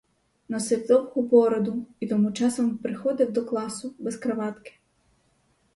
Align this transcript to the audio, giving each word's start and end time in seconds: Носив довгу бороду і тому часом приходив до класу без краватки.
Носив 0.49 0.87
довгу 0.87 1.21
бороду 1.21 1.85
і 1.99 2.07
тому 2.07 2.31
часом 2.31 2.77
приходив 2.77 3.31
до 3.31 3.45
класу 3.45 3.95
без 3.99 4.17
краватки. 4.17 4.73